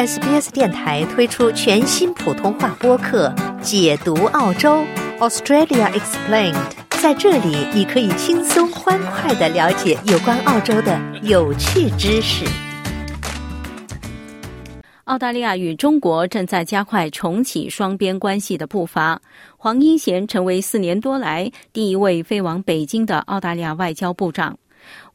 [0.00, 3.28] SBS 电台推出全新普通话播客
[3.60, 4.82] 《解读澳洲
[5.18, 6.54] Australia Explained》。
[7.02, 12.46] 在这里，你可以轻松欢快的了解有关澳洲的有趣知识。
[15.04, 19.20] 澳大利亚与中国正在加快重启双边关系的步伐。
[19.58, 24.56] 黄英贤成为四年多来第一位飞往北京的澳大利亚外交部长。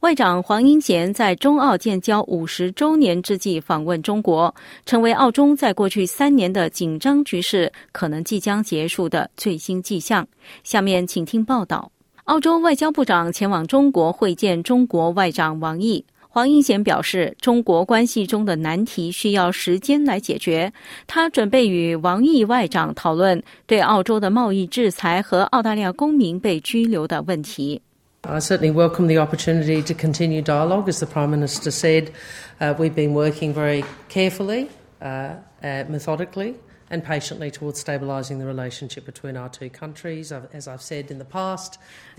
[0.00, 4.54] 外长黄英贤在中澳建交五十周年之际访问中国，
[4.84, 10.26] 成为澳中在过去三年的紧张局势可能即将结束的最新迹象。
[10.64, 11.90] 下面请听报道：
[12.24, 16.04] 澳洲外交部长前往中国会见中国外长王毅。
[16.28, 20.70] 黄英贤表示，中国关系中的难题需要时间来解决。
[21.06, 27.80] 他准备与王毅外长讨论对澳洲的贸易制裁和澳大利亚公民被拘留的问题。
[28.28, 30.88] I certainly welcome the opportunity to continue dialogue.
[30.88, 32.12] As the Prime Minister said,
[32.60, 34.68] uh, we've been working very carefully,
[35.00, 36.56] uh, uh, methodically,
[36.90, 40.32] and patiently towards stabilising the relationship between our two countries.
[40.52, 41.74] As I've said in the past,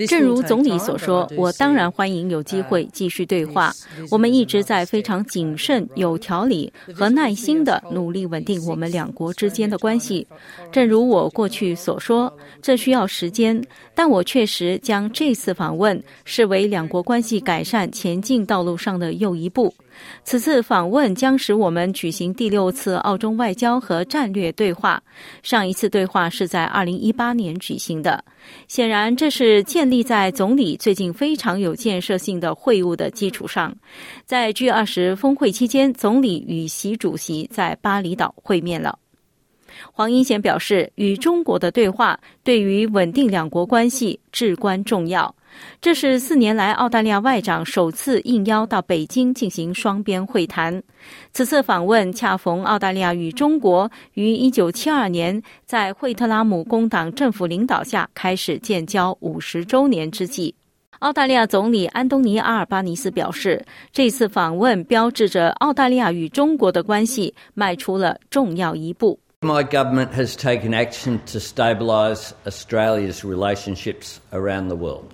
[0.08, 3.74] 正如总理所说，我当然欢迎有机会继续对话。
[4.12, 10.28] 我们一直在非常谨慎、有条理和耐心的努力稳定我们两国之间的关系。
[10.72, 13.62] 正如我过去所说，这需要时间，
[13.96, 19.74] 但我确实将这次访问视为两国关系改善前进道路上的又一步。
[20.24, 25.02] 此次访问将使我们举行第六次澳中外交和战略对话。
[25.44, 28.24] 上一次对话是在二零一八年举行的。
[28.68, 33.76] 显然，这是建立在总理最近非常有建设性的会晤的基础上。
[34.26, 38.98] 在 G 二十峰会期间，总理与习主席在巴厘岛会面了。
[39.92, 45.34] 黄英贤表示，与中国的对话对于稳定两国关系至关重要。
[45.82, 50.82] 这是四年来澳大利亚外长首次应邀到北京进行双边会谈。
[51.32, 60.54] 此次访问恰逢澳大利亚与中国于一九七二年在惠特拉姆工党政府领导下开始建交五十周年之际。
[61.00, 69.20] 澳大利亚总理安东尼·阿尔巴尼斯表示，这次访问标志着澳大利亚与中国的关系迈出了重要一步。
[69.42, 75.12] My government has taken action to stabilise Australia's relationships around the world.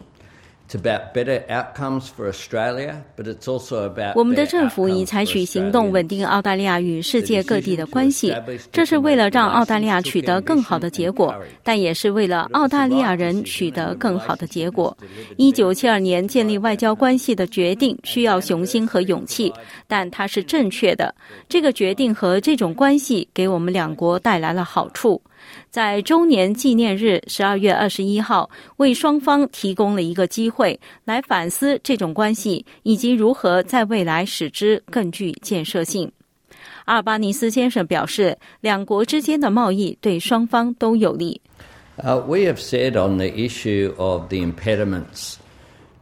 [4.15, 8.35] 我们的政府已采取行动稳定澳大利亚与世界各地的关系，
[8.71, 14.95] 这是为了让澳大利亚取得更好的结果，但也是为了澳大利亚人取得更好的结果。
[15.37, 19.53] 一九七二年建立外交关系的决定需要雄心和勇气，
[19.87, 21.13] 但它是正确的。
[21.47, 25.21] 这个决定和这种关系给我们两国带来了好处。
[25.69, 30.62] 在周年纪念日十二月二十一号，为双方提供了一个机会
[31.05, 36.11] 来反思这种关系以及如何在未来使之更具建设性。
[36.85, 41.39] 阿尔巴尼斯先生表示，两国之间的贸易对双方都有利。
[41.97, 45.35] Uh, we have said on the issue of the impediments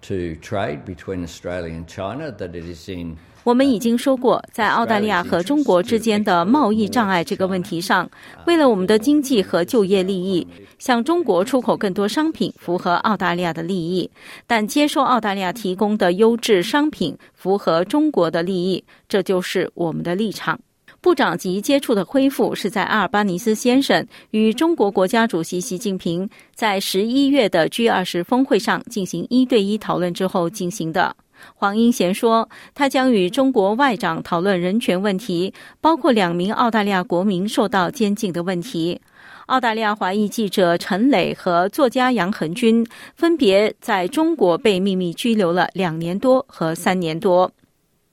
[0.01, 8.07] to trade between Australia and China that it is in 我们已经说过，在澳大利亚和中国之间的贸易障碍这个问题上，
[8.45, 10.47] 为了我们的经济和就业利益，
[10.77, 14.07] 向中国出口更多商品符合澳大利亚的利益；
[14.45, 20.59] 但接受澳大利亚提供的优质商品符合中国的利益，这就是我们的立场。
[21.01, 31.15] 部长级接触的恢复是在阿尔巴尼斯先生与中国国家主席习近平在十一月的 G 二十峰会上进行一对一讨论之后进行的。
[31.55, 35.51] 黄英贤说，他将与中国外长讨论人权问题，
[35.81, 39.01] 包括两名澳大利亚国民受到监禁的问题。
[39.47, 42.85] 澳大利亚华裔记者陈磊和作家杨恒军
[43.15, 47.51] 分别在中国被秘密拘留了两年多和三年多。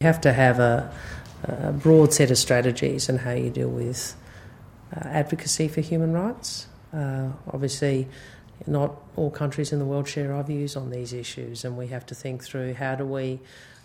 [0.01, 0.85] Have to have a
[1.83, 4.17] broad set of strategies and how you deal with
[4.93, 6.67] advocacy for human rights.
[6.93, 8.09] Obviously.
[8.67, 12.05] not all countries in the world share our views on these issues, and we have
[12.07, 13.39] to think through how do we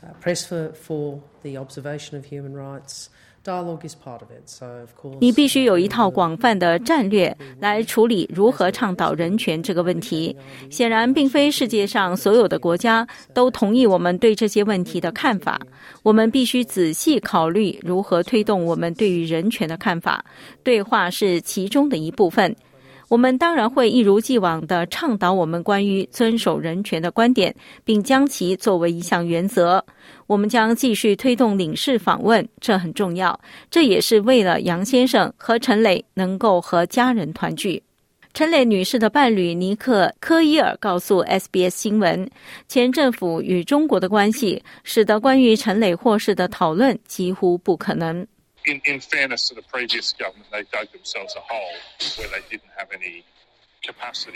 [0.03, 3.09] uh, press for, for the observation of human rights.
[5.19, 10.33] 你必须有一套广泛的战略来处理如何倡导人权这个问题。
[10.69, 15.59] 显然，并非世界上所有的国家都同意我们对这些问题的看法。
[16.03, 20.23] 我们必须仔细考虑如何推动我们对于人权的看法。
[20.63, 22.55] 对话是其中的一部分。
[23.13, 29.85] 我们当然会一如既往的倡导我们关于遵守人权的观点，并将其作为一项原则。
[30.25, 33.39] 我们将继续推动领事访问，这很重要。
[33.69, 37.83] 这也是为了杨先生和陈磊能够和家人团聚。
[38.33, 42.27] 陈磊女士的伴侣尼克科伊尔告诉 SBS 新闻，
[42.67, 48.25] 前政府与中国的关系使得关于陈磊获释的讨论几乎不可能。
[48.65, 51.75] In, in fairness to the previous government, they dug themselves a hole
[52.17, 53.23] where they didn't have any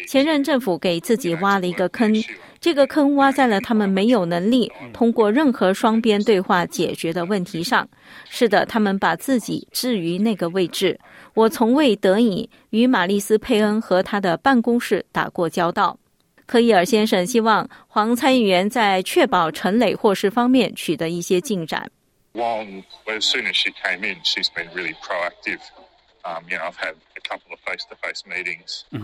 [0.10, 2.14] 前任政府给自己挖了一个坑，
[2.60, 7.88] 这个坑挖在了他们没有能力通过任何双边对话解决的问题上。
[8.30, 11.00] 是的，他们把自己置于那个位置。
[11.34, 15.98] 我从未得以与玛丽斯·佩恩和他的办公室打过交道。
[16.46, 21.90] 科伊尔先生希望黄参议员在确保陈磊获释方面取得一些进展。
[22.38, 25.60] Long, as soon as she came in, she's been really proactive.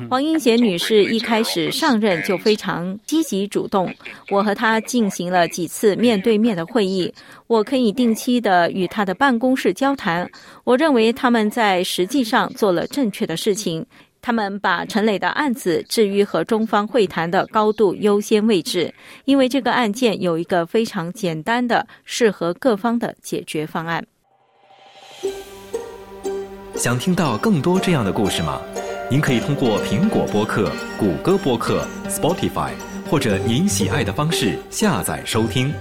[0.09, 3.95] 黄英贤女士一开始上任就非常积极主动，
[4.29, 7.13] 我和她进行了几次面对面的会议，
[7.47, 10.29] 我可以定期的与她的办公室交谈。
[10.65, 13.85] 我认为他们在实际上做了正确的事情，
[14.23, 18.93] 他们把陈磊的案子置于和中方会谈的高度优先位置，
[19.25, 24.07] 因为这个案件有一个非常简单的、适合各方的解决方案。
[26.75, 28.61] 想听到更多这样的故事吗？
[29.11, 32.71] 您可以通过苹果播客、谷歌播客、Spotify，
[33.11, 35.73] 或者您喜爱的方式下载收听。